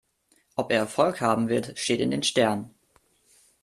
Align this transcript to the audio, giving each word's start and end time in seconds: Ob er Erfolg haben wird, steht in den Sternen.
Ob 0.55 0.71
er 0.71 0.79
Erfolg 0.79 1.21
haben 1.21 1.47
wird, 1.47 1.77
steht 1.77 1.99
in 2.01 2.09
den 2.09 2.23
Sternen. 2.23 2.73